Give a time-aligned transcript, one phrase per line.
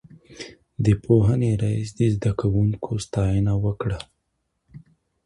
[0.85, 3.99] د پوهنې رئيس د زده کوونکو ستاينه وکړه.